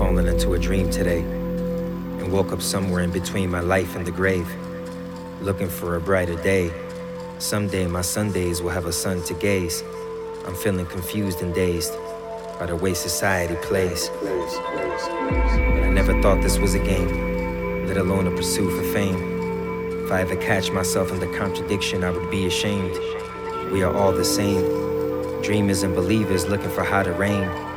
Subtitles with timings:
[0.00, 4.10] falling into a dream today and woke up somewhere in between my life and the
[4.10, 4.48] grave,
[5.42, 6.72] looking for a brighter day.
[7.38, 9.84] Someday my Sundays will have a sun to gaze.
[10.46, 11.92] I'm feeling confused and dazed
[12.58, 14.08] by the way society plays.
[14.08, 20.06] But I never thought this was a game, let alone a pursuit for fame.
[20.06, 22.98] If I ever catch myself in the contradiction, I would be ashamed.
[23.70, 25.42] We are all the same.
[25.42, 27.69] Dreamers and believers looking for how to reign.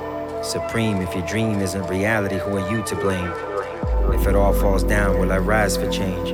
[0.44, 3.32] Supreme, if your dream isn't reality, who are you to blame?
[4.14, 6.30] If it all falls down, will I rise for change?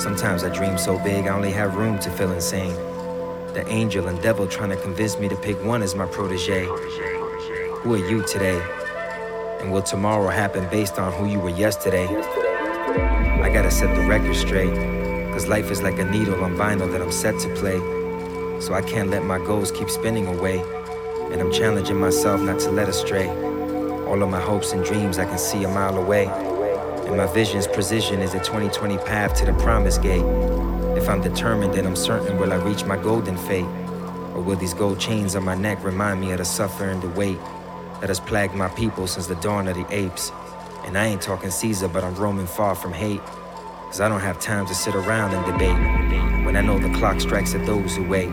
[0.00, 2.74] Sometimes I dream so big I only have room to feel insane.
[3.52, 6.64] The angel and devil trying to convince me to pick one as my protege.
[6.64, 8.58] Who are you today?
[9.60, 12.06] And will tomorrow happen based on who you were yesterday?
[12.06, 14.74] I gotta set the record straight.
[15.32, 17.78] Cause life is like a needle on vinyl that I'm set to play.
[18.60, 20.64] So I can't let my goals keep spinning away.
[21.34, 23.26] And I'm challenging myself not to let astray.
[24.06, 26.26] All of my hopes and dreams I can see a mile away.
[26.26, 30.22] And my vision's precision is a 2020 path to the promised gate.
[30.96, 33.66] If I'm determined, then I'm certain will I reach my golden fate?
[34.32, 37.40] Or will these gold chains on my neck remind me of the suffering, the weight
[38.00, 40.30] that has plagued my people since the dawn of the apes?
[40.84, 43.22] And I ain't talking Caesar, but I'm roaming far from hate.
[43.86, 47.20] Cause I don't have time to sit around and debate when I know the clock
[47.20, 48.30] strikes at those who wait.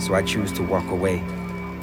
[0.00, 1.24] So I choose to walk away,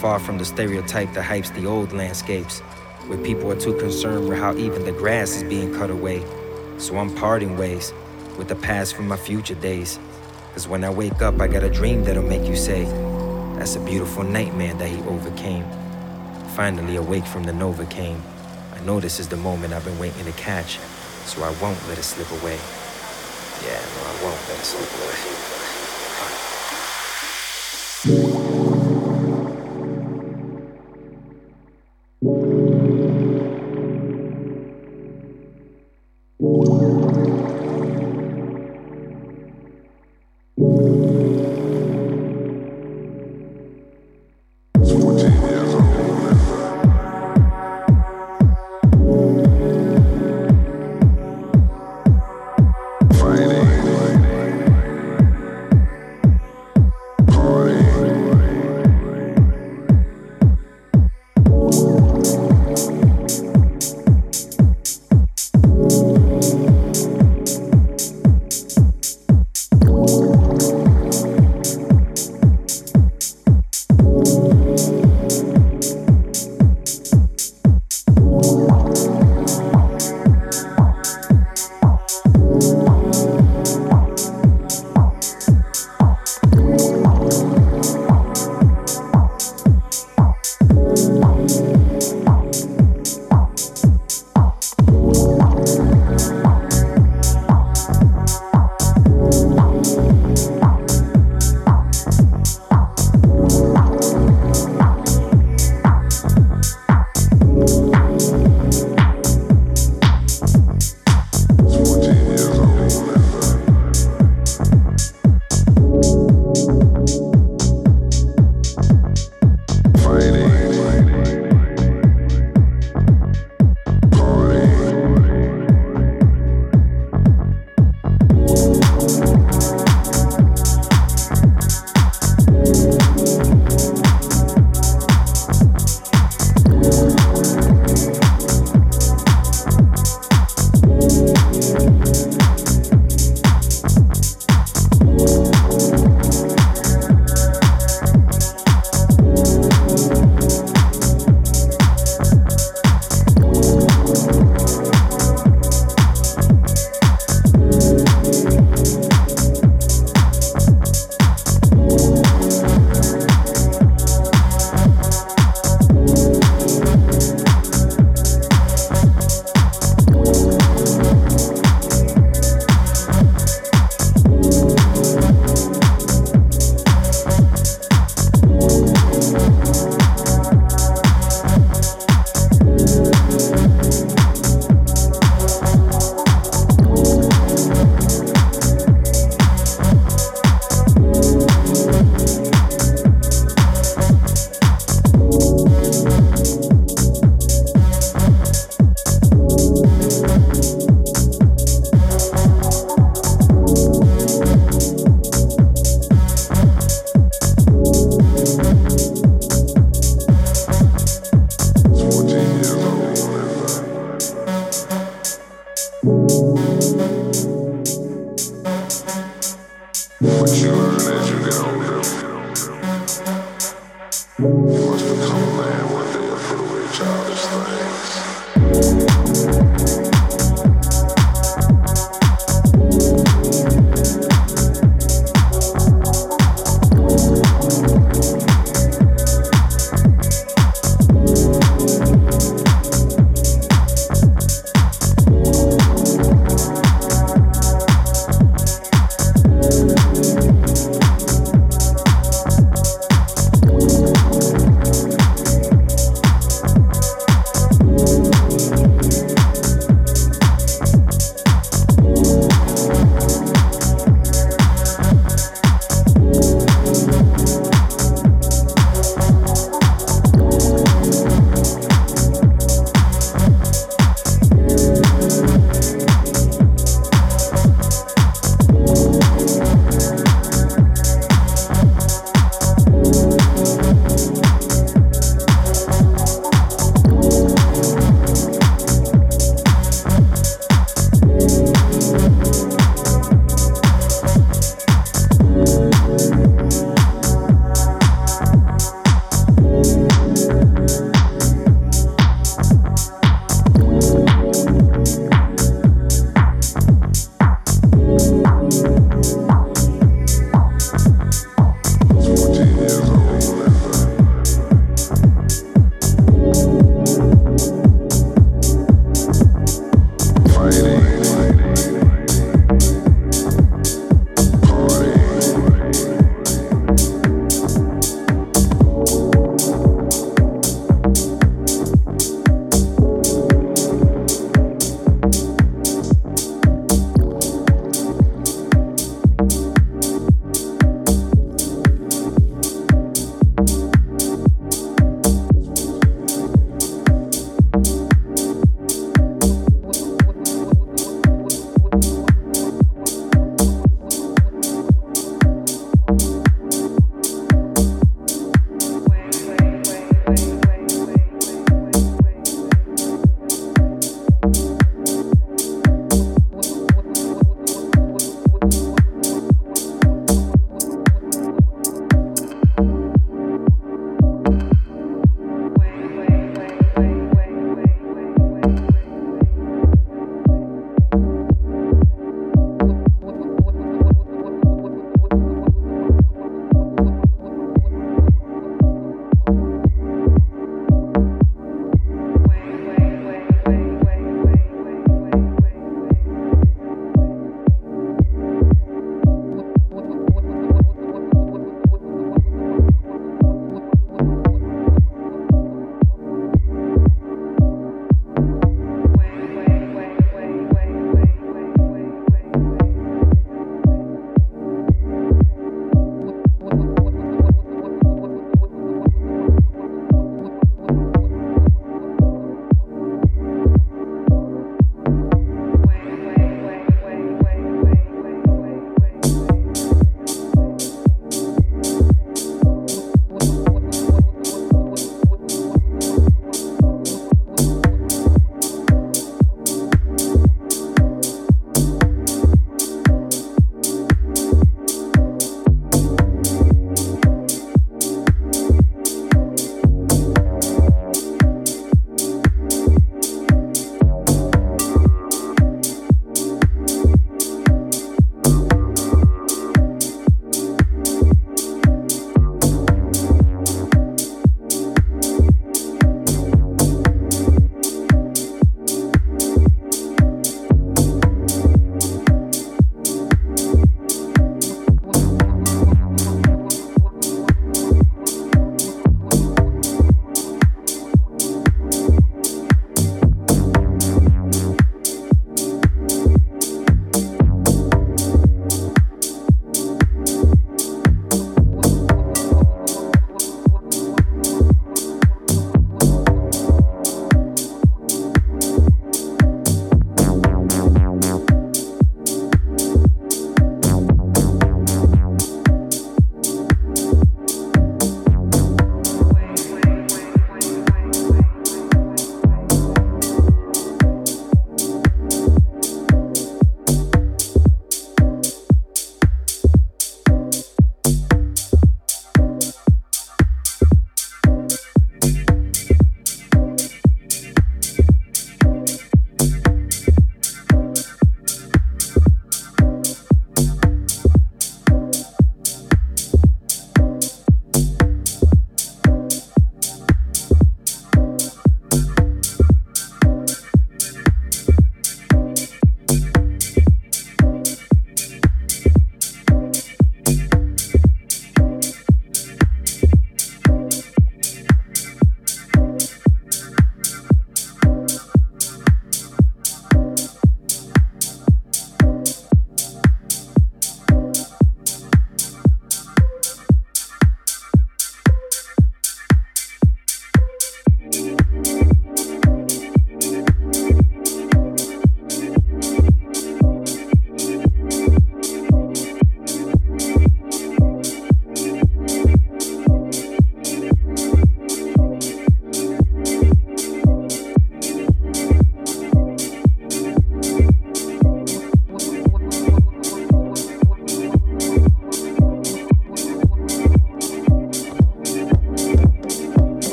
[0.00, 2.60] far from the stereotype that hypes the old landscapes,
[3.06, 6.24] where people are too concerned with how even the grass is being cut away.
[6.78, 7.92] So I'm parting ways
[8.38, 9.98] with the past from my future days.
[10.54, 12.84] Cause when I wake up, I got a dream that'll make you say,
[13.58, 15.66] That's a beautiful nightmare that he overcame.
[16.56, 18.20] Finally awake from the Novocaine.
[18.74, 20.78] I know this is the moment I've been waiting to catch,
[21.26, 22.58] so I won't let it slip away.
[23.66, 25.59] Yeah, no, I won't let it slip away.